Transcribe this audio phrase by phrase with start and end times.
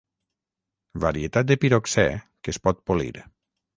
[1.03, 2.07] Varietat de piroxè
[2.47, 3.13] que es pot polir.